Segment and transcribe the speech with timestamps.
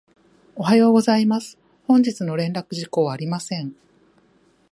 [0.55, 1.59] おはようございます。
[1.85, 3.75] 本日の連絡事項はありません。